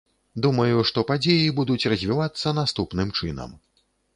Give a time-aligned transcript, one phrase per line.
[0.45, 3.57] Думаю, што падзеі будуць развівацца наступным чынам.